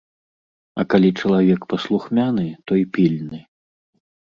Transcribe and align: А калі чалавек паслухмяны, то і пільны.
А 0.83 0.85
калі 0.93 1.09
чалавек 1.21 1.61
паслухмяны, 1.75 2.49
то 2.69 2.83
і 2.85 2.93
пільны. 2.97 3.39